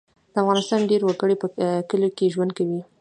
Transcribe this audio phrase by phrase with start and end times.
[0.33, 1.47] د افغانستان ډیری وګړي په
[1.89, 2.81] کلیو کې ژوند کوي